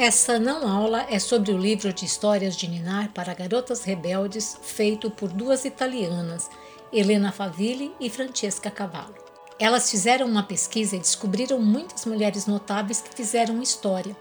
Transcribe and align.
Essa 0.00 0.38
não 0.38 0.64
aula 0.68 1.08
é 1.10 1.18
sobre 1.18 1.50
o 1.50 1.58
livro 1.58 1.92
de 1.92 2.04
histórias 2.04 2.54
de 2.54 2.68
Ninar 2.68 3.10
para 3.12 3.34
garotas 3.34 3.82
rebeldes, 3.82 4.56
feito 4.62 5.10
por 5.10 5.28
duas 5.28 5.64
italianas, 5.64 6.48
Helena 6.92 7.32
Favilli 7.32 7.92
e 7.98 8.08
Francesca 8.08 8.70
Cavallo. 8.70 9.16
Elas 9.58 9.90
fizeram 9.90 10.28
uma 10.28 10.44
pesquisa 10.44 10.94
e 10.94 11.00
descobriram 11.00 11.58
muitas 11.58 12.06
mulheres 12.06 12.46
notáveis 12.46 13.00
que 13.00 13.12
fizeram 13.12 13.60
história. 13.60 14.16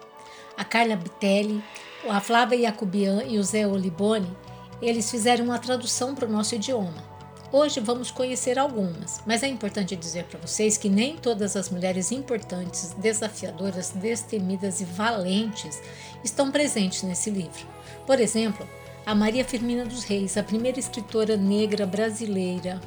A 0.58 0.66
Carla 0.66 0.96
Bitelli, 0.96 1.64
a 2.10 2.20
Flávia 2.20 2.60
Jacobian 2.60 3.22
e 3.26 3.38
o 3.38 3.44
Zé 3.44 3.68
Oliboni, 3.68 4.36
eles 4.82 5.12
fizeram 5.12 5.46
uma 5.46 5.60
tradução 5.60 6.16
para 6.16 6.28
o 6.28 6.32
nosso 6.32 6.56
idioma. 6.56 7.17
Hoje 7.50 7.80
vamos 7.80 8.12
conhecer 8.12 8.60
algumas, 8.60 9.22
mas 9.26 9.42
é 9.42 9.48
importante 9.48 9.96
dizer 9.96 10.26
para 10.26 10.38
vocês 10.38 10.76
que 10.78 10.90
nem 10.90 11.16
todas 11.16 11.56
as 11.56 11.70
mulheres 11.70 12.12
importantes, 12.12 12.94
desafiadoras, 12.98 13.92
destemidas 13.92 14.82
e 14.82 14.86
valentes 14.86 15.82
estão 16.26 16.52
presentes 16.52 17.04
nesse 17.04 17.30
livro. 17.30 17.66
Por 18.06 18.20
exemplo, 18.20 18.68
a 19.06 19.16
Maria 19.16 19.46
Firmina 19.46 19.86
dos 19.86 20.04
Reis, 20.04 20.36
a 20.36 20.44
primeira 20.44 20.78
escritora 20.78 21.38
negra 21.38 21.86
brasileira, 21.86 22.82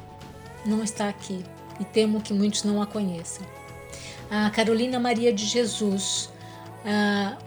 não 0.63 0.83
está 0.83 1.09
aqui 1.09 1.43
e 1.79 1.83
temo 1.83 2.21
que 2.21 2.31
muitos 2.31 2.63
não 2.63 2.83
a 2.83 2.85
conheçam. 2.85 3.43
A 4.29 4.51
Carolina 4.51 4.99
Maria 4.99 5.33
de 5.33 5.43
Jesus, 5.43 6.29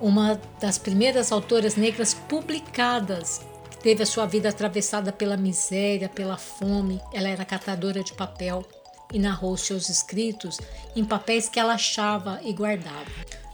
uma 0.00 0.40
das 0.60 0.78
primeiras 0.78 1.30
autoras 1.30 1.76
negras 1.76 2.12
publicadas 2.12 3.40
Teve 3.84 4.02
a 4.02 4.06
sua 4.06 4.24
vida 4.24 4.48
atravessada 4.48 5.12
pela 5.12 5.36
miséria, 5.36 6.08
pela 6.08 6.38
fome. 6.38 6.98
Ela 7.12 7.28
era 7.28 7.44
catadora 7.44 8.02
de 8.02 8.14
papel 8.14 8.66
e 9.12 9.18
narrou 9.18 9.58
seus 9.58 9.90
escritos 9.90 10.56
em 10.96 11.04
papéis 11.04 11.50
que 11.50 11.60
ela 11.60 11.74
achava 11.74 12.40
e 12.42 12.54
guardava. 12.54 13.10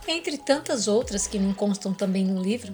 Entre 0.07 0.39
tantas 0.39 0.87
outras 0.87 1.27
que 1.27 1.37
não 1.37 1.53
constam 1.53 1.93
também 1.93 2.25
no 2.25 2.41
livro, 2.41 2.73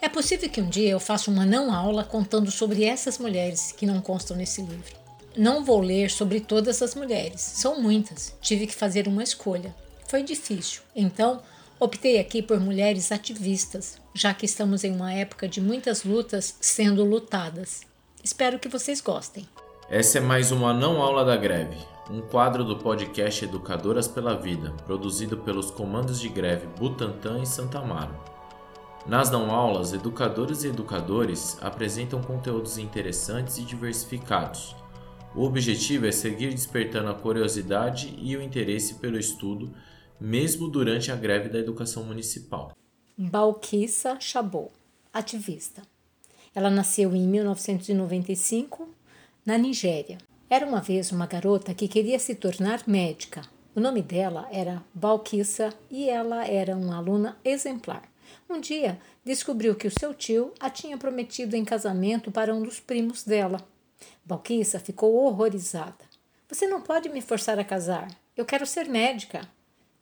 é 0.00 0.08
possível 0.08 0.48
que 0.48 0.62
um 0.62 0.68
dia 0.70 0.88
eu 0.88 0.98
faça 0.98 1.30
uma 1.30 1.44
não 1.44 1.70
aula 1.74 2.04
contando 2.04 2.50
sobre 2.50 2.84
essas 2.84 3.18
mulheres 3.18 3.70
que 3.70 3.84
não 3.84 4.00
constam 4.00 4.34
nesse 4.34 4.62
livro. 4.62 4.96
Não 5.36 5.62
vou 5.62 5.82
ler 5.82 6.10
sobre 6.10 6.40
todas 6.40 6.80
as 6.80 6.94
mulheres, 6.94 7.42
são 7.42 7.82
muitas, 7.82 8.34
tive 8.40 8.66
que 8.66 8.74
fazer 8.74 9.06
uma 9.06 9.22
escolha. 9.22 9.74
Foi 10.08 10.22
difícil, 10.22 10.80
então 10.96 11.42
Optei 11.78 12.18
aqui 12.18 12.40
por 12.40 12.60
mulheres 12.60 13.10
ativistas, 13.10 13.96
já 14.14 14.32
que 14.32 14.46
estamos 14.46 14.84
em 14.84 14.94
uma 14.94 15.12
época 15.12 15.48
de 15.48 15.60
muitas 15.60 16.04
lutas 16.04 16.56
sendo 16.60 17.04
lutadas. 17.04 17.82
Espero 18.22 18.60
que 18.60 18.68
vocês 18.68 19.00
gostem. 19.00 19.46
Essa 19.90 20.18
é 20.18 20.20
mais 20.20 20.52
uma 20.52 20.72
não 20.72 21.02
aula 21.02 21.24
da 21.24 21.36
greve, 21.36 21.76
um 22.08 22.22
quadro 22.22 22.64
do 22.64 22.78
podcast 22.78 23.44
Educadoras 23.44 24.06
pela 24.06 24.34
Vida, 24.34 24.70
produzido 24.86 25.38
pelos 25.38 25.70
comandos 25.70 26.20
de 26.20 26.28
greve 26.28 26.66
Butantã 26.78 27.40
e 27.42 27.46
Santa 27.46 27.80
Amaro. 27.80 28.14
Nas 29.04 29.30
não 29.30 29.50
aulas, 29.50 29.92
educadoras 29.92 30.64
e 30.64 30.68
educadores 30.68 31.58
apresentam 31.60 32.22
conteúdos 32.22 32.78
interessantes 32.78 33.58
e 33.58 33.62
diversificados. 33.62 34.74
O 35.34 35.44
objetivo 35.44 36.06
é 36.06 36.12
seguir 36.12 36.54
despertando 36.54 37.10
a 37.10 37.14
curiosidade 37.14 38.14
e 38.16 38.36
o 38.36 38.42
interesse 38.42 38.94
pelo 38.94 39.18
estudo 39.18 39.74
mesmo 40.18 40.68
durante 40.68 41.10
a 41.10 41.16
greve 41.16 41.48
da 41.48 41.58
educação 41.58 42.04
municipal. 42.04 42.72
Balkissa 43.16 44.18
Chabot, 44.18 44.72
ativista. 45.12 45.82
Ela 46.52 46.68
nasceu 46.68 47.14
em 47.14 47.24
1995 47.28 48.88
na 49.46 49.56
Nigéria. 49.56 50.18
Era 50.50 50.66
uma 50.66 50.80
vez 50.80 51.12
uma 51.12 51.24
garota 51.24 51.72
que 51.72 51.86
queria 51.86 52.18
se 52.18 52.34
tornar 52.34 52.82
médica. 52.88 53.42
O 53.72 53.78
nome 53.78 54.02
dela 54.02 54.48
era 54.50 54.82
Balkissa 54.92 55.72
e 55.88 56.08
ela 56.10 56.44
era 56.44 56.76
uma 56.76 56.96
aluna 56.96 57.38
exemplar. 57.44 58.02
Um 58.50 58.60
dia 58.60 58.98
descobriu 59.24 59.76
que 59.76 59.86
o 59.86 59.96
seu 59.96 60.12
tio 60.12 60.52
a 60.58 60.68
tinha 60.68 60.98
prometido 60.98 61.54
em 61.54 61.64
casamento 61.64 62.32
para 62.32 62.52
um 62.52 62.64
dos 62.64 62.80
primos 62.80 63.22
dela. 63.22 63.64
Balkissa 64.24 64.80
ficou 64.80 65.14
horrorizada. 65.14 66.04
Você 66.48 66.66
não 66.66 66.82
pode 66.82 67.08
me 67.10 67.20
forçar 67.20 67.60
a 67.60 67.64
casar. 67.64 68.08
Eu 68.36 68.44
quero 68.44 68.66
ser 68.66 68.88
médica. 68.88 69.48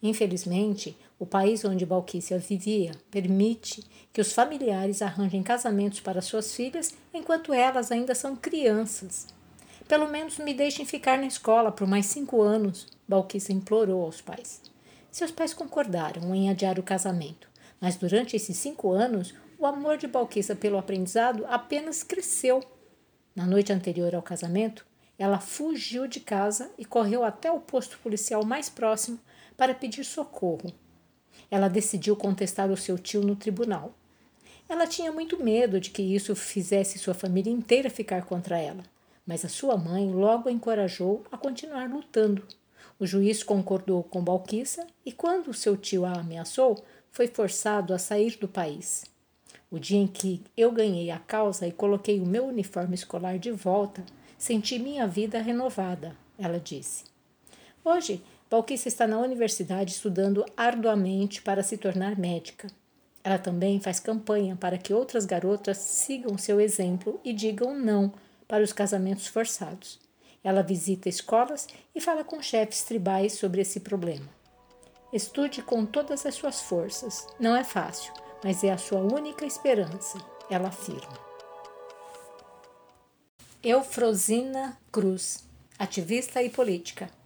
Infelizmente, 0.02 0.96
o 1.22 1.26
país 1.26 1.64
onde 1.64 1.86
Balquícia 1.86 2.36
vivia 2.36 2.96
permite 3.08 3.80
que 4.12 4.20
os 4.20 4.32
familiares 4.32 5.00
arranjem 5.00 5.40
casamentos 5.40 6.00
para 6.00 6.20
suas 6.20 6.52
filhas 6.52 6.92
enquanto 7.14 7.54
elas 7.54 7.92
ainda 7.92 8.12
são 8.12 8.34
crianças. 8.34 9.28
Pelo 9.86 10.10
menos 10.10 10.38
me 10.38 10.52
deixem 10.52 10.84
ficar 10.84 11.16
na 11.18 11.26
escola 11.28 11.70
por 11.70 11.86
mais 11.86 12.06
cinco 12.06 12.42
anos, 12.42 12.88
Balquícia 13.06 13.52
implorou 13.52 14.04
aos 14.04 14.20
pais. 14.20 14.62
Seus 15.12 15.30
pais 15.30 15.54
concordaram 15.54 16.34
em 16.34 16.50
adiar 16.50 16.76
o 16.80 16.82
casamento, 16.82 17.48
mas 17.80 17.94
durante 17.94 18.34
esses 18.34 18.56
cinco 18.56 18.90
anos, 18.90 19.32
o 19.60 19.64
amor 19.64 19.98
de 19.98 20.08
Balquícia 20.08 20.56
pelo 20.56 20.76
aprendizado 20.76 21.46
apenas 21.46 22.02
cresceu. 22.02 22.64
Na 23.32 23.46
noite 23.46 23.72
anterior 23.72 24.12
ao 24.12 24.22
casamento, 24.22 24.84
ela 25.16 25.38
fugiu 25.38 26.08
de 26.08 26.18
casa 26.18 26.72
e 26.76 26.84
correu 26.84 27.22
até 27.22 27.48
o 27.52 27.60
posto 27.60 27.96
policial 28.00 28.44
mais 28.44 28.68
próximo 28.68 29.20
para 29.56 29.72
pedir 29.72 30.02
socorro. 30.02 30.74
Ela 31.50 31.68
decidiu 31.68 32.16
contestar 32.16 32.70
o 32.70 32.76
seu 32.76 32.98
tio 32.98 33.22
no 33.22 33.36
tribunal. 33.36 33.94
Ela 34.68 34.86
tinha 34.86 35.12
muito 35.12 35.42
medo 35.42 35.78
de 35.78 35.90
que 35.90 36.02
isso 36.02 36.34
fizesse 36.34 36.98
sua 36.98 37.14
família 37.14 37.52
inteira 37.52 37.90
ficar 37.90 38.24
contra 38.24 38.58
ela, 38.58 38.82
mas 39.26 39.44
a 39.44 39.48
sua 39.48 39.76
mãe 39.76 40.10
logo 40.10 40.48
a 40.48 40.52
encorajou 40.52 41.24
a 41.30 41.36
continuar 41.36 41.90
lutando. 41.90 42.42
O 42.98 43.06
juiz 43.06 43.42
concordou 43.42 44.02
com 44.02 44.22
Balquissa 44.22 44.86
e, 45.04 45.12
quando 45.12 45.52
seu 45.52 45.76
tio 45.76 46.04
a 46.04 46.12
ameaçou, 46.12 46.84
foi 47.10 47.26
forçado 47.26 47.92
a 47.92 47.98
sair 47.98 48.38
do 48.38 48.48
país. 48.48 49.04
O 49.70 49.78
dia 49.78 49.98
em 49.98 50.06
que 50.06 50.42
eu 50.56 50.70
ganhei 50.70 51.10
a 51.10 51.18
causa 51.18 51.66
e 51.66 51.72
coloquei 51.72 52.20
o 52.20 52.26
meu 52.26 52.46
uniforme 52.46 52.94
escolar 52.94 53.38
de 53.38 53.50
volta, 53.50 54.04
senti 54.38 54.78
minha 54.78 55.06
vida 55.06 55.40
renovada, 55.40 56.16
ela 56.38 56.60
disse. 56.60 57.04
Hoje 57.84 58.22
Balquice 58.52 58.86
está 58.86 59.06
na 59.06 59.18
universidade 59.18 59.92
estudando 59.92 60.44
arduamente 60.54 61.40
para 61.40 61.62
se 61.62 61.78
tornar 61.78 62.18
médica. 62.18 62.68
Ela 63.24 63.38
também 63.38 63.80
faz 63.80 63.98
campanha 63.98 64.54
para 64.56 64.76
que 64.76 64.92
outras 64.92 65.24
garotas 65.24 65.78
sigam 65.78 66.36
seu 66.36 66.60
exemplo 66.60 67.18
e 67.24 67.32
digam 67.32 67.74
não 67.74 68.12
para 68.46 68.62
os 68.62 68.70
casamentos 68.70 69.26
forçados. 69.26 69.98
Ela 70.44 70.62
visita 70.62 71.08
escolas 71.08 71.66
e 71.94 72.00
fala 72.00 72.24
com 72.24 72.42
chefes 72.42 72.82
tribais 72.82 73.32
sobre 73.32 73.62
esse 73.62 73.80
problema. 73.80 74.28
Estude 75.10 75.62
com 75.62 75.86
todas 75.86 76.26
as 76.26 76.34
suas 76.34 76.60
forças. 76.60 77.26
Não 77.40 77.56
é 77.56 77.64
fácil, 77.64 78.12
mas 78.44 78.62
é 78.62 78.70
a 78.70 78.76
sua 78.76 79.00
única 79.00 79.46
esperança, 79.46 80.18
ela 80.50 80.68
afirma. 80.68 81.18
Eufrosina 83.64 84.76
Cruz, 84.92 85.42
ativista 85.78 86.42
e 86.42 86.50
política. 86.50 87.21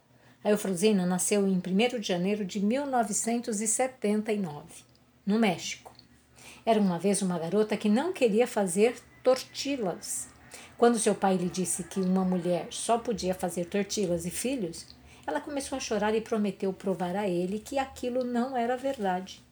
A 0.46 0.50
Eufrosina 0.50 1.04
nasceu 1.04 1.46
em 1.48 1.56
1 1.56 1.60
de 1.98 2.06
janeiro 2.06 2.44
de 2.44 2.60
1979, 2.60 4.62
no 5.26 5.40
México. 5.40 5.92
Era 6.64 6.80
uma 6.80 7.00
vez 7.00 7.20
uma 7.20 7.36
garota 7.36 7.76
que 7.76 7.88
não 7.88 8.12
queria 8.12 8.46
fazer 8.46 8.94
tortillas. 9.24 10.28
Quando 10.78 11.00
seu 11.00 11.16
pai 11.16 11.36
lhe 11.36 11.48
disse 11.48 11.82
que 11.82 11.98
uma 11.98 12.24
mulher 12.24 12.68
só 12.70 12.96
podia 12.96 13.34
fazer 13.34 13.64
tortillas 13.64 14.24
e 14.24 14.30
filhos, 14.30 14.86
ela 15.26 15.40
começou 15.40 15.78
a 15.78 15.80
chorar 15.80 16.14
e 16.14 16.20
prometeu 16.20 16.72
provar 16.72 17.16
a 17.16 17.28
ele 17.28 17.58
que 17.58 17.76
aquilo 17.76 18.22
não 18.22 18.56
era 18.56 18.76
verdade. 18.76 19.42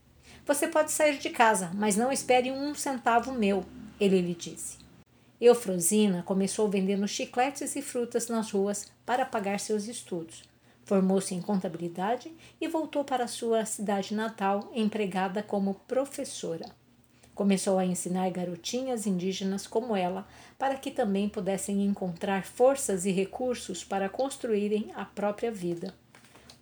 Você 0.46 0.68
pode 0.68 0.92
sair 0.92 1.18
de 1.18 1.30
casa, 1.30 1.72
mas 1.74 1.96
não 1.96 2.12
espere 2.12 2.52
um 2.52 2.72
centavo 2.72 3.32
meu, 3.32 3.64
ele 3.98 4.20
lhe 4.20 4.32
disse. 4.32 4.78
Eufrosina 5.40 6.22
começou 6.22 6.68
vendendo 6.68 7.08
chicletes 7.08 7.74
e 7.74 7.82
frutas 7.82 8.28
nas 8.28 8.52
ruas 8.52 8.92
para 9.04 9.26
pagar 9.26 9.58
seus 9.58 9.88
estudos. 9.88 10.53
Formou-se 10.84 11.34
em 11.34 11.40
contabilidade 11.40 12.30
e 12.60 12.68
voltou 12.68 13.04
para 13.04 13.26
sua 13.26 13.64
cidade 13.64 14.14
natal, 14.14 14.70
empregada 14.74 15.42
como 15.42 15.74
professora. 15.86 16.66
Começou 17.34 17.78
a 17.78 17.84
ensinar 17.84 18.30
garotinhas 18.30 19.06
indígenas 19.06 19.66
como 19.66 19.96
ela, 19.96 20.26
para 20.56 20.76
que 20.76 20.90
também 20.90 21.28
pudessem 21.28 21.84
encontrar 21.84 22.44
forças 22.44 23.06
e 23.06 23.10
recursos 23.10 23.82
para 23.82 24.08
construírem 24.08 24.92
a 24.94 25.04
própria 25.04 25.50
vida. 25.50 25.92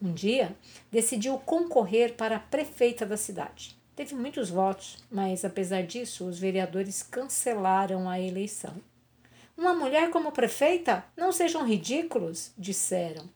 Um 0.00 0.12
dia, 0.12 0.56
decidiu 0.90 1.36
concorrer 1.38 2.14
para 2.14 2.38
prefeita 2.38 3.04
da 3.04 3.16
cidade. 3.16 3.76
Teve 3.94 4.14
muitos 4.14 4.48
votos, 4.48 4.98
mas 5.10 5.44
apesar 5.44 5.82
disso, 5.82 6.24
os 6.24 6.38
vereadores 6.38 7.02
cancelaram 7.02 8.08
a 8.08 8.18
eleição. 8.18 8.74
Uma 9.56 9.74
mulher 9.74 10.10
como 10.10 10.32
prefeita? 10.32 11.04
Não 11.16 11.30
sejam 11.30 11.66
ridículos, 11.66 12.52
disseram. 12.56 13.28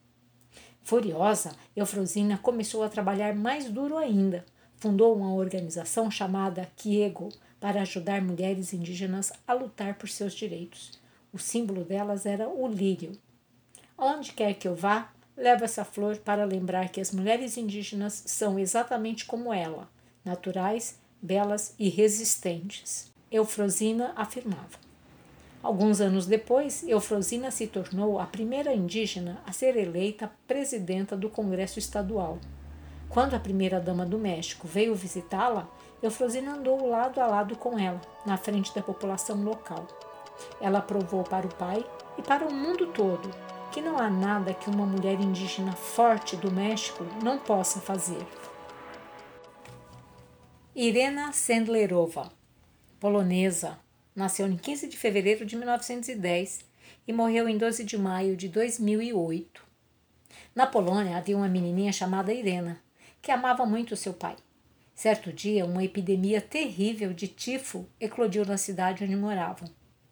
Furiosa, 0.87 1.51
Eufrosina 1.75 2.39
começou 2.39 2.85
a 2.85 2.89
trabalhar 2.89 3.35
mais 3.35 3.69
duro 3.69 3.99
ainda. 3.99 4.47
Fundou 4.77 5.17
uma 5.17 5.35
organização 5.35 6.09
chamada 6.09 6.71
Kiego 6.77 7.29
para 7.59 7.83
ajudar 7.83 8.23
mulheres 8.23 8.73
indígenas 8.73 9.33
a 9.49 9.53
lutar 9.53 9.95
por 9.95 10.09
seus 10.09 10.33
direitos. 10.33 10.93
O 11.33 11.41
símbolo 11.41 11.83
delas 11.83 12.25
era 12.25 12.49
o 12.49 12.69
lírio. 12.69 13.19
Onde 13.99 14.33
quer 14.33 14.55
que 14.55 14.69
eu 14.69 14.77
vá, 14.77 15.11
levo 15.37 15.65
essa 15.65 15.85
flor 15.85 16.19
para 16.19 16.45
lembrar 16.45 16.89
que 16.91 17.01
as 17.01 17.11
mulheres 17.11 17.57
indígenas 17.57 18.23
são 18.25 18.57
exatamente 18.57 19.25
como 19.25 19.53
ela, 19.53 19.91
naturais, 20.25 21.01
belas 21.21 21.75
e 21.81 21.89
resistentes. 21.89 23.13
Eufrosina 23.29 24.13
afirmava. 24.15 24.86
Alguns 25.67 26.01
anos 26.01 26.27
depois, 26.27 26.85
Eufrosina 26.87 27.51
se 27.51 27.67
tornou 27.67 28.21
a 28.21 28.25
primeira 28.25 28.73
indígena 28.73 29.43
a 29.45 29.51
ser 29.51 29.77
eleita 29.77 30.31
presidenta 30.47 31.17
do 31.17 31.29
Congresso 31.29 31.81
Estadual. 31.81 32.39
Quando 33.09 33.35
a 33.35 33.41
primeira-dama 33.41 34.07
do 34.07 34.17
México 34.17 34.69
veio 34.69 34.95
visitá-la, 34.95 35.69
Eufrosina 36.01 36.53
andou 36.53 36.89
lado 36.89 37.21
a 37.21 37.27
lado 37.27 37.57
com 37.57 37.77
ela, 37.77 38.01
na 38.25 38.37
frente 38.37 38.73
da 38.73 38.81
população 38.81 39.43
local. 39.43 39.89
Ela 40.61 40.81
provou 40.81 41.25
para 41.25 41.49
o 41.49 41.55
pai 41.57 41.85
e 42.17 42.23
para 42.23 42.47
o 42.47 42.55
mundo 42.55 42.87
todo 42.93 43.29
que 43.73 43.81
não 43.81 43.99
há 43.99 44.09
nada 44.09 44.55
que 44.55 44.71
uma 44.71 44.87
mulher 44.87 45.21
indígena 45.21 45.73
forte 45.73 46.37
do 46.37 46.49
México 46.49 47.05
não 47.25 47.41
possa 47.41 47.81
fazer. 47.81 48.25
Irena 50.77 51.33
Sendlerova, 51.33 52.31
polonesa, 53.01 53.85
nasceu 54.17 54.49
em 54.49 54.57
15 54.57 54.89
de 54.89 54.97
fevereiro 54.97 55.45
de 55.45 55.55
1910 55.55 56.65
e 57.07 57.13
morreu 57.13 57.47
em 57.49 57.59
12 57.59 57.85
de 57.85 57.99
maio 57.99 58.35
de 58.35 58.49
2008. 58.49 59.63
Na 60.55 60.67
Polônia 60.67 61.19
havia 61.19 61.37
uma 61.37 61.49
menininha 61.49 61.93
chamada 61.93 62.33
Irena, 62.33 62.81
que 63.21 63.31
amava 63.31 63.67
muito 63.67 63.95
seu 63.95 64.15
pai. 64.15 64.37
Certo 64.95 65.31
dia, 65.31 65.67
uma 65.67 65.85
epidemia 65.85 66.41
terrível 66.41 67.13
de 67.13 67.29
tifo 67.29 67.87
eclodiu 68.01 68.47
na 68.47 68.57
cidade 68.57 69.05
onde 69.05 69.15
moravam, 69.15 69.69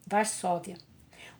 Varsóvia. 0.06 0.76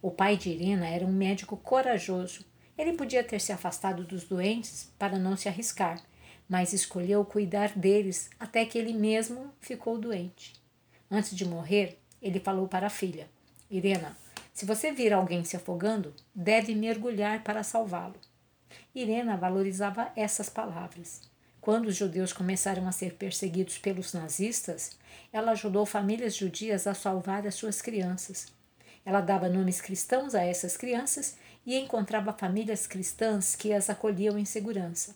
O 0.00 0.10
pai 0.10 0.38
de 0.38 0.48
Irena 0.48 0.88
era 0.88 1.04
um 1.04 1.12
médico 1.12 1.58
corajoso. 1.58 2.46
Ele 2.78 2.94
podia 2.94 3.22
ter 3.22 3.40
se 3.40 3.52
afastado 3.52 4.04
dos 4.04 4.24
doentes 4.24 4.90
para 4.98 5.18
não 5.18 5.36
se 5.36 5.48
arriscar, 5.48 6.02
mas 6.48 6.72
escolheu 6.72 7.24
cuidar 7.24 7.76
deles 7.76 8.30
até 8.40 8.64
que 8.64 8.78
ele 8.78 8.94
mesmo 8.94 9.52
ficou 9.60 9.98
doente. 9.98 10.54
Antes 11.10 11.36
de 11.36 11.44
morrer, 11.44 11.98
ele 12.24 12.40
falou 12.40 12.66
para 12.66 12.86
a 12.86 12.90
filha: 12.90 13.28
Irena, 13.70 14.16
se 14.54 14.64
você 14.64 14.90
vir 14.90 15.12
alguém 15.12 15.44
se 15.44 15.56
afogando, 15.56 16.14
deve 16.34 16.74
mergulhar 16.74 17.44
para 17.44 17.62
salvá-lo. 17.62 18.16
Irena 18.94 19.36
valorizava 19.36 20.10
essas 20.16 20.48
palavras. 20.48 21.20
Quando 21.60 21.86
os 21.86 21.96
judeus 21.96 22.32
começaram 22.32 22.88
a 22.88 22.92
ser 22.92 23.14
perseguidos 23.14 23.78
pelos 23.78 24.12
nazistas, 24.12 24.92
ela 25.32 25.52
ajudou 25.52 25.84
famílias 25.84 26.34
judias 26.34 26.86
a 26.86 26.94
salvar 26.94 27.46
as 27.46 27.54
suas 27.54 27.82
crianças. 27.82 28.46
Ela 29.04 29.20
dava 29.20 29.48
nomes 29.48 29.80
cristãos 29.80 30.34
a 30.34 30.42
essas 30.42 30.76
crianças 30.76 31.36
e 31.66 31.76
encontrava 31.76 32.32
famílias 32.32 32.86
cristãs 32.86 33.54
que 33.54 33.72
as 33.72 33.90
acolhiam 33.90 34.38
em 34.38 34.44
segurança. 34.44 35.14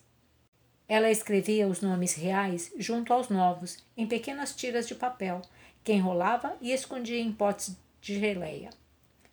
Ela 0.89 1.11
escrevia 1.11 1.67
os 1.67 1.81
nomes 1.81 2.15
reais 2.15 2.71
junto 2.75 3.13
aos 3.13 3.29
novos, 3.29 3.77
em 3.95 4.07
pequenas 4.07 4.55
tiras 4.55 4.87
de 4.87 4.95
papel, 4.95 5.39
que 5.83 5.93
enrolava 5.93 6.57
e 6.59 6.71
escondia 6.71 7.19
em 7.19 7.31
potes 7.31 7.77
de 8.01 8.19
geleia. 8.19 8.71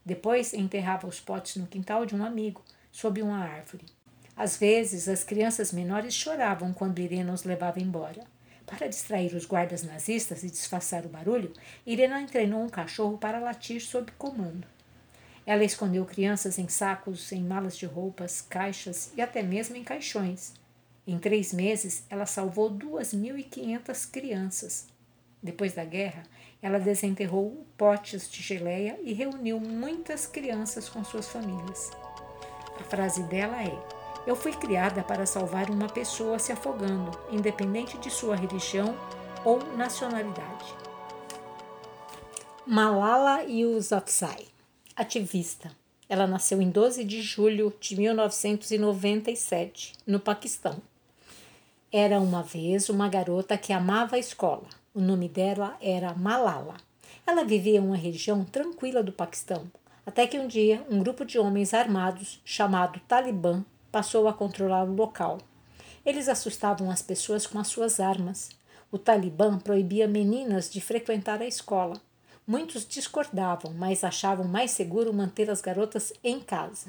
Depois 0.04 0.52
enterrava 0.52 1.06
os 1.06 1.18
potes 1.18 1.56
no 1.56 1.66
quintal 1.66 2.04
de 2.04 2.14
um 2.14 2.22
amigo, 2.22 2.62
sob 2.92 3.22
uma 3.22 3.38
árvore. 3.38 3.86
Às 4.36 4.58
vezes, 4.58 5.08
as 5.08 5.24
crianças 5.24 5.72
menores 5.72 6.12
choravam 6.12 6.74
quando 6.74 6.98
Irena 6.98 7.32
os 7.32 7.44
levava 7.44 7.80
embora. 7.80 8.22
Para 8.66 8.86
distrair 8.86 9.34
os 9.34 9.46
guardas 9.46 9.82
nazistas 9.82 10.44
e 10.44 10.50
disfarçar 10.50 11.06
o 11.06 11.08
barulho, 11.08 11.54
Irena 11.86 12.26
treinou 12.26 12.62
um 12.62 12.68
cachorro 12.68 13.16
para 13.16 13.38
latir 13.38 13.80
sob 13.80 14.12
comando. 14.18 14.66
Ela 15.46 15.64
escondeu 15.64 16.04
crianças 16.04 16.58
em 16.58 16.68
sacos, 16.68 17.32
em 17.32 17.42
malas 17.42 17.78
de 17.78 17.86
roupas, 17.86 18.42
caixas 18.42 19.10
e 19.16 19.22
até 19.22 19.42
mesmo 19.42 19.74
em 19.74 19.84
caixões. 19.84 20.52
Em 21.06 21.18
três 21.18 21.52
meses, 21.52 22.04
ela 22.10 22.26
salvou 22.26 22.68
2.500 22.68 24.10
crianças. 24.10 24.88
Depois 25.40 25.72
da 25.72 25.84
guerra, 25.84 26.24
ela 26.60 26.80
desenterrou 26.80 27.64
potes 27.76 28.28
de 28.28 28.42
geleia 28.42 28.98
e 29.02 29.12
reuniu 29.12 29.60
muitas 29.60 30.26
crianças 30.26 30.88
com 30.88 31.04
suas 31.04 31.28
famílias. 31.28 31.92
A 32.80 32.82
frase 32.82 33.22
dela 33.24 33.62
é: 33.62 33.72
Eu 34.26 34.34
fui 34.34 34.52
criada 34.52 35.04
para 35.04 35.26
salvar 35.26 35.70
uma 35.70 35.88
pessoa 35.88 36.40
se 36.40 36.50
afogando, 36.50 37.16
independente 37.30 37.96
de 37.98 38.10
sua 38.10 38.34
religião 38.34 38.96
ou 39.44 39.64
nacionalidade. 39.76 40.74
Malala 42.66 43.44
Yousafzai, 43.44 44.48
ativista. 44.96 45.70
Ela 46.08 46.26
nasceu 46.26 46.60
em 46.60 46.68
12 46.68 47.04
de 47.04 47.22
julho 47.22 47.72
de 47.80 47.96
1997, 47.96 49.92
no 50.04 50.18
Paquistão. 50.18 50.82
Era 51.92 52.20
uma 52.20 52.42
vez 52.42 52.88
uma 52.88 53.08
garota 53.08 53.56
que 53.56 53.72
amava 53.72 54.16
a 54.16 54.18
escola 54.18 54.66
o 54.96 55.00
nome 55.00 55.28
dela 55.28 55.76
era 55.78 56.14
Malala. 56.14 56.78
Ela 57.26 57.44
vivia 57.44 57.76
em 57.78 57.82
uma 57.82 57.98
região 57.98 58.42
tranquila 58.46 59.02
do 59.02 59.12
Paquistão, 59.12 59.70
até 60.06 60.26
que 60.26 60.38
um 60.38 60.48
dia 60.48 60.82
um 60.88 61.00
grupo 61.00 61.22
de 61.22 61.38
homens 61.38 61.74
armados, 61.74 62.40
chamado 62.46 62.98
Talibã, 63.06 63.62
passou 63.92 64.26
a 64.26 64.32
controlar 64.32 64.84
o 64.84 64.94
local. 64.94 65.36
Eles 66.02 66.30
assustavam 66.30 66.90
as 66.90 67.02
pessoas 67.02 67.46
com 67.46 67.58
as 67.58 67.68
suas 67.68 68.00
armas. 68.00 68.48
O 68.90 68.96
Talibã 68.96 69.58
proibia 69.58 70.08
meninas 70.08 70.70
de 70.70 70.80
frequentar 70.80 71.42
a 71.42 71.46
escola. 71.46 72.00
Muitos 72.46 72.88
discordavam, 72.88 73.74
mas 73.74 74.02
achavam 74.02 74.48
mais 74.48 74.70
seguro 74.70 75.12
manter 75.12 75.50
as 75.50 75.60
garotas 75.60 76.10
em 76.24 76.40
casa. 76.40 76.88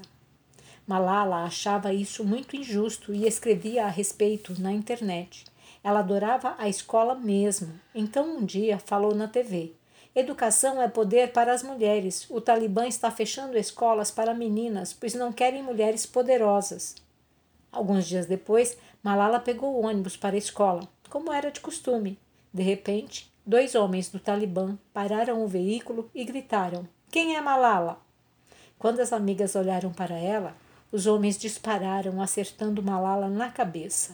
Malala 0.87 1.43
achava 1.43 1.93
isso 1.93 2.23
muito 2.23 2.55
injusto 2.55 3.13
e 3.13 3.27
escrevia 3.27 3.83
a 3.83 3.89
respeito 3.89 4.55
na 4.57 4.71
internet. 4.71 5.43
Ela 5.83 5.99
adorava 5.99 6.55
a 6.57 6.69
escola 6.69 7.13
mesmo. 7.13 7.77
Então 7.93 8.37
um 8.37 8.45
dia 8.45 8.79
falou 8.79 9.13
na 9.13 9.27
TV: 9.27 9.73
Educação 10.15 10.81
é 10.81 10.87
poder 10.87 11.33
para 11.33 11.51
as 11.51 11.61
mulheres. 11.61 12.25
O 12.29 12.39
Talibã 12.39 12.87
está 12.87 13.11
fechando 13.11 13.57
escolas 13.57 14.11
para 14.11 14.33
meninas, 14.33 14.93
pois 14.93 15.13
não 15.13 15.33
querem 15.33 15.61
mulheres 15.61 16.05
poderosas. 16.05 16.95
Alguns 17.69 18.07
dias 18.07 18.25
depois, 18.25 18.77
Malala 19.03 19.41
pegou 19.41 19.75
o 19.75 19.85
ônibus 19.85 20.15
para 20.15 20.35
a 20.35 20.39
escola, 20.39 20.87
como 21.09 21.33
era 21.33 21.51
de 21.51 21.59
costume. 21.59 22.17
De 22.53 22.63
repente, 22.63 23.29
dois 23.45 23.75
homens 23.75 24.07
do 24.07 24.21
Talibã 24.21 24.77
pararam 24.93 25.43
o 25.43 25.47
veículo 25.49 26.09
e 26.15 26.23
gritaram: 26.23 26.87
Quem 27.11 27.35
é 27.35 27.41
Malala? 27.41 27.99
Quando 28.79 29.01
as 29.01 29.11
amigas 29.11 29.53
olharam 29.53 29.91
para 29.91 30.15
ela, 30.17 30.55
os 30.91 31.05
homens 31.05 31.37
dispararam, 31.37 32.21
acertando 32.21 32.81
Malala 32.81 33.29
na 33.29 33.51
cabeça. 33.51 34.11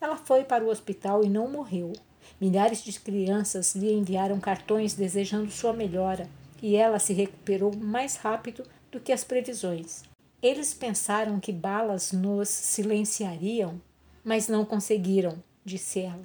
Ela 0.00 0.16
foi 0.16 0.44
para 0.44 0.64
o 0.64 0.68
hospital 0.68 1.24
e 1.24 1.28
não 1.28 1.50
morreu. 1.50 1.92
Milhares 2.40 2.84
de 2.84 2.98
crianças 3.00 3.74
lhe 3.74 3.92
enviaram 3.92 4.38
cartões 4.38 4.94
desejando 4.94 5.50
sua 5.50 5.72
melhora 5.72 6.28
e 6.62 6.76
ela 6.76 6.98
se 6.98 7.12
recuperou 7.12 7.74
mais 7.74 8.16
rápido 8.16 8.62
do 8.90 9.00
que 9.00 9.12
as 9.12 9.24
previsões. 9.24 10.02
Eles 10.40 10.72
pensaram 10.72 11.40
que 11.40 11.52
balas 11.52 12.12
nos 12.12 12.48
silenciariam, 12.48 13.80
mas 14.24 14.46
não 14.46 14.64
conseguiram, 14.64 15.42
disse 15.64 16.00
ela. 16.00 16.24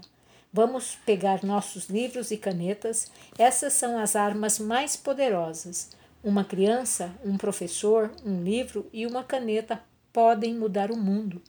Vamos 0.52 0.96
pegar 1.04 1.44
nossos 1.44 1.90
livros 1.90 2.30
e 2.30 2.38
canetas, 2.38 3.08
essas 3.40 3.74
são 3.74 3.98
as 3.98 4.16
armas 4.16 4.60
mais 4.60 4.96
poderosas. 4.96 5.90
Uma 6.24 6.46
criança, 6.46 7.14
um 7.26 7.36
professor, 7.36 8.10
um 8.26 8.42
livro 8.42 8.90
e 8.94 9.06
uma 9.06 9.26
caneta 9.26 9.84
podem 10.14 10.56
mudar 10.56 10.90
o 10.90 10.96
mundo. 10.96 11.42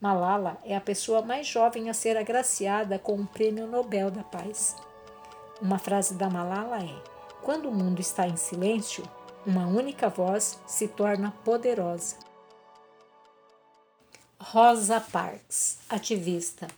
Malala 0.00 0.56
é 0.64 0.74
a 0.74 0.80
pessoa 0.80 1.20
mais 1.20 1.46
jovem 1.46 1.90
a 1.90 1.94
ser 1.94 2.16
agraciada 2.16 2.98
com 2.98 3.20
o 3.20 3.26
Prêmio 3.26 3.66
Nobel 3.66 4.10
da 4.10 4.22
Paz. 4.22 4.74
Uma 5.60 5.78
frase 5.78 6.14
da 6.14 6.30
Malala 6.30 6.82
é: 6.82 7.02
Quando 7.42 7.68
o 7.68 7.74
mundo 7.74 8.00
está 8.00 8.26
em 8.26 8.36
silêncio, 8.36 9.04
uma 9.44 9.66
única 9.66 10.08
voz 10.08 10.58
se 10.66 10.88
torna 10.88 11.30
poderosa. 11.44 12.16
Rosa 14.40 14.98
Parks, 14.98 15.76
ativista. 15.90 16.68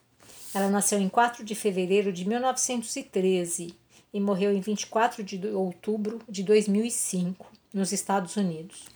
Ela 0.52 0.68
nasceu 0.68 0.98
em 0.98 1.08
4 1.08 1.44
de 1.44 1.54
fevereiro 1.54 2.12
de 2.12 2.26
1913 2.28 3.78
e 4.12 4.20
morreu 4.20 4.52
em 4.52 4.60
24 4.60 5.22
de 5.22 5.46
outubro 5.48 6.20
de 6.28 6.42
2005, 6.42 7.46
nos 7.72 7.92
Estados 7.92 8.36
Unidos. 8.36 8.86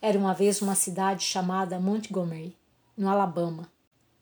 Era 0.00 0.18
uma 0.18 0.32
vez 0.32 0.62
uma 0.62 0.74
cidade 0.74 1.24
chamada 1.24 1.80
Montgomery, 1.80 2.56
no 2.96 3.08
Alabama. 3.08 3.68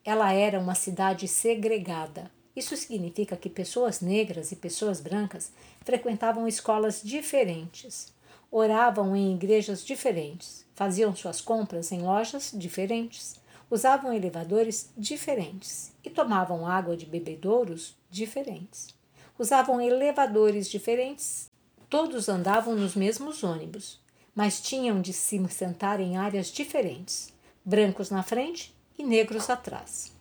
Ela 0.04 0.32
era 0.32 0.58
uma 0.58 0.74
cidade 0.74 1.28
segregada. 1.28 2.30
Isso 2.54 2.76
significa 2.76 3.36
que 3.36 3.50
pessoas 3.50 4.00
negras 4.00 4.50
e 4.52 4.56
pessoas 4.56 5.00
brancas 5.00 5.52
frequentavam 5.84 6.48
escolas 6.48 7.02
diferentes, 7.02 8.14
oravam 8.50 9.14
em 9.14 9.34
igrejas 9.34 9.84
diferentes, 9.84 10.64
faziam 10.74 11.14
suas 11.14 11.42
compras 11.42 11.92
em 11.92 12.00
lojas 12.00 12.52
diferentes, 12.54 13.36
usavam 13.70 14.14
elevadores 14.14 14.90
diferentes 14.96 15.92
e 16.02 16.08
tomavam 16.08 16.66
água 16.66 16.96
de 16.96 17.04
bebedouros 17.04 17.94
diferentes. 18.10 18.95
Usavam 19.38 19.80
elevadores 19.80 20.68
diferentes, 20.68 21.50
todos 21.90 22.28
andavam 22.28 22.74
nos 22.74 22.94
mesmos 22.94 23.44
ônibus, 23.44 24.00
mas 24.34 24.60
tinham 24.60 25.00
de 25.00 25.12
se 25.12 25.46
sentar 25.48 26.00
em 26.00 26.16
áreas 26.16 26.48
diferentes 26.48 27.34
brancos 27.64 28.10
na 28.10 28.22
frente 28.22 28.72
e 28.96 29.02
negros 29.02 29.50
atrás. 29.50 30.12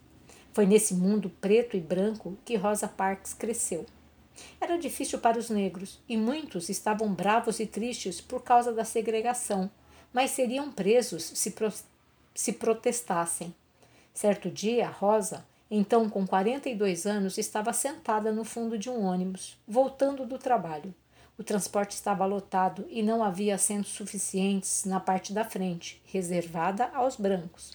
Foi 0.52 0.66
nesse 0.66 0.94
mundo 0.94 1.30
preto 1.30 1.78
e 1.78 1.80
branco 1.80 2.38
que 2.44 2.56
Rosa 2.56 2.88
Parks 2.88 3.34
cresceu. 3.34 3.86
Era 4.60 4.78
difícil 4.78 5.20
para 5.20 5.38
os 5.38 5.50
negros 5.50 6.02
e 6.10 6.18
muitos 6.18 6.70
estavam 6.70 7.14
bravos 7.14 7.60
e 7.60 7.66
tristes 7.66 8.20
por 8.20 8.42
causa 8.42 8.74
da 8.74 8.84
segregação, 8.84 9.70
mas 10.12 10.32
seriam 10.32 10.72
presos 10.72 11.24
se, 11.24 11.52
pro 11.52 11.72
se 12.34 12.54
protestassem. 12.54 13.54
Certo 14.14 14.50
dia, 14.50 14.90
Rosa, 14.90 15.46
então 15.70 16.10
com 16.10 16.26
42 16.26 17.06
anos, 17.06 17.38
estava 17.38 17.74
sentada 17.74 18.32
no 18.32 18.44
fundo 18.46 18.78
de 18.78 18.90
um 18.90 19.04
ônibus, 19.04 19.58
voltando 19.68 20.26
do 20.26 20.38
trabalho. 20.38 20.94
O 21.38 21.44
transporte 21.44 21.92
estava 21.92 22.26
lotado 22.26 22.86
e 22.90 23.04
não 23.04 23.24
havia 23.24 23.56
assentos 23.56 23.92
suficientes 23.92 24.86
na 24.86 25.00
parte 25.00 25.34
da 25.34 25.44
frente, 25.44 26.02
reservada 26.06 26.90
aos 26.94 27.18
brancos. 27.18 27.74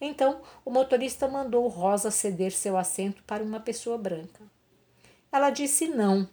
Então, 0.00 0.40
o 0.64 0.70
motorista 0.70 1.28
mandou 1.28 1.66
Rosa 1.68 2.10
ceder 2.10 2.52
seu 2.52 2.76
assento 2.76 3.22
para 3.24 3.44
uma 3.44 3.60
pessoa 3.60 3.96
branca. 3.96 4.42
Ela 5.30 5.50
disse 5.50 5.86
não. 5.86 6.28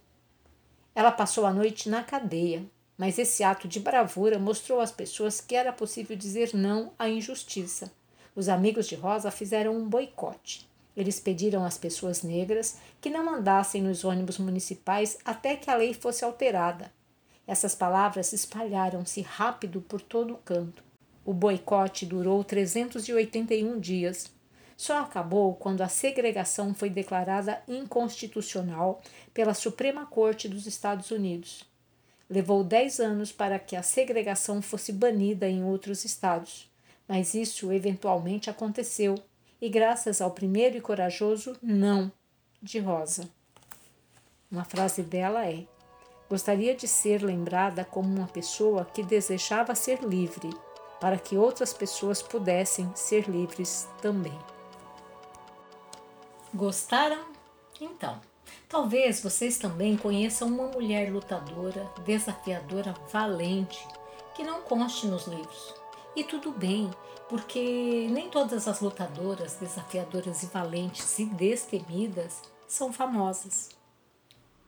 Ela 0.96 1.12
passou 1.12 1.46
a 1.46 1.54
noite 1.54 1.90
na 1.90 2.04
cadeia, 2.04 2.66
mas 2.98 3.20
esse 3.20 3.44
ato 3.44 3.68
de 3.68 3.80
bravura 3.80 4.40
mostrou 4.40 4.80
às 4.80 4.92
pessoas 4.92 5.40
que 5.40 5.56
era 5.56 5.72
possível 5.72 6.18
dizer 6.18 6.54
não 6.54 6.92
à 6.98 7.08
injustiça. 7.08 7.92
Os 8.36 8.50
amigos 8.50 8.88
de 8.88 8.96
Rosa 8.96 9.30
fizeram 9.30 9.78
um 9.78 9.88
boicote. 9.88 10.68
Eles 10.98 11.20
pediram 11.20 11.64
às 11.64 11.78
pessoas 11.78 12.24
negras 12.24 12.78
que 13.00 13.12
não 13.12 13.30
andassem 13.32 13.84
nos 13.84 14.04
ônibus 14.04 14.40
municipais 14.40 15.20
até 15.24 15.56
que 15.56 15.70
a 15.70 15.76
lei 15.76 15.94
fosse 15.94 16.26
alterada. 16.26 16.92
Essas 17.46 17.76
palavras 17.76 18.34
espalharam-se 18.34 19.22
rápido 19.22 19.80
por 19.80 20.02
todo 20.02 20.34
o 20.34 20.38
canto. 20.38 20.84
O 21.24 21.34
boicote 21.34 22.04
durou 22.04 22.44
381 22.44 23.80
dias. 23.80 24.32
Só 24.76 25.00
acabou 25.00 25.54
quando 25.56 25.82
a 25.82 25.88
segregação 25.88 26.74
foi 26.74 26.90
declarada 26.90 27.62
inconstitucional 27.68 29.00
pela 29.34 29.54
Suprema 29.54 30.06
Corte 30.08 30.50
dos 30.50 30.66
Estados 30.66 31.12
Unidos. 31.12 31.64
Levou 32.30 32.64
10 32.64 33.00
anos 33.00 33.32
para 33.32 33.60
que 33.60 33.76
a 33.76 33.84
segregação 33.84 34.62
fosse 34.62 34.92
banida 34.92 35.48
em 35.48 35.64
outros 35.64 36.04
estados, 36.04 36.70
mas 37.08 37.34
isso 37.34 37.72
eventualmente 37.72 38.50
aconteceu, 38.50 39.16
e 39.62 39.70
graças 39.70 40.22
ao 40.22 40.32
primeiro 40.32 40.78
e 40.78 40.82
corajoso 40.82 41.56
não 41.62 42.12
de 42.62 42.80
Rosa. 42.80 43.30
Uma 44.52 44.64
frase 44.64 45.04
dela 45.04 45.46
é: 45.46 45.66
Gostaria 46.30 46.76
de 46.76 46.88
ser 46.88 47.24
lembrada 47.24 47.86
como 47.86 48.14
uma 48.14 48.28
pessoa 48.28 48.86
que 48.86 49.04
desejava 49.04 49.76
ser 49.76 50.04
livre 50.04 50.50
para 51.00 51.18
que 51.18 51.38
outras 51.38 51.74
pessoas 51.74 52.22
pudessem 52.22 52.92
ser 52.96 53.30
livres 53.30 53.88
também. 54.02 54.38
Gostaram? 56.54 57.26
Então, 57.80 58.20
talvez 58.68 59.22
vocês 59.22 59.58
também 59.58 59.96
conheçam 59.96 60.48
uma 60.48 60.68
mulher 60.68 61.12
lutadora, 61.12 61.90
desafiadora, 62.04 62.96
valente, 63.12 63.86
que 64.36 64.44
não 64.44 64.62
conste 64.62 65.08
nos 65.08 65.28
livros. 65.28 65.76
E 66.16 66.24
tudo 66.24 66.52
bem, 66.52 66.90
porque 67.30 68.08
nem 68.10 68.30
todas 68.30 68.68
as 68.68 68.80
lutadoras, 68.82 69.58
desafiadoras 69.60 70.44
e 70.44 70.48
valentes 70.48 71.20
e 71.20 71.26
destemidas 71.26 72.42
são 72.68 72.92
famosas. 72.92 73.70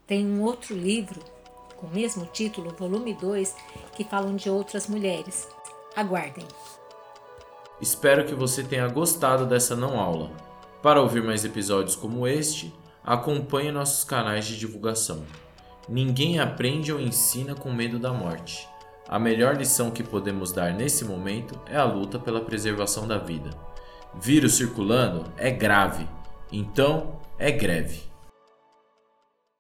Tem 0.06 0.26
um 0.26 0.42
outro 0.42 0.76
livro 0.76 1.20
com 1.78 1.88
o 1.88 1.92
mesmo 1.92 2.26
título, 2.26 2.76
volume 2.78 3.14
2, 3.14 3.56
que 3.96 4.04
falam 4.04 4.36
de 4.36 4.50
outras 4.50 4.88
mulheres, 4.88 5.48
Aguardem. 5.96 6.46
Espero 7.82 8.26
que 8.26 8.36
você 8.36 8.64
tenha 8.64 8.88
gostado 8.88 9.46
dessa 9.46 9.76
não 9.76 10.00
aula. 10.00 10.32
Para 10.84 11.02
ouvir 11.02 11.24
mais 11.24 11.44
episódios 11.44 11.96
como 11.96 12.28
este, 12.28 12.74
acompanhe 13.04 13.72
nossos 13.72 14.04
canais 14.04 14.46
de 14.46 14.58
divulgação. 14.58 15.26
Ninguém 15.88 16.40
aprende 16.40 16.94
ou 16.94 17.00
ensina 17.00 17.56
com 17.56 17.72
medo 17.72 17.98
da 17.98 18.14
morte. 18.14 18.69
A 19.10 19.18
melhor 19.18 19.58
lição 19.58 19.90
que 19.90 20.04
podemos 20.04 20.52
dar 20.52 20.72
nesse 20.72 21.04
momento 21.04 21.60
é 21.66 21.76
a 21.76 21.84
luta 21.84 22.20
pela 22.20 22.42
preservação 22.42 23.08
da 23.08 23.18
vida. 23.18 23.50
Vírus 24.22 24.54
circulando 24.54 25.26
é 25.36 25.50
grave, 25.50 26.08
então 26.52 27.20
é 27.40 27.52
greve. 27.52 28.09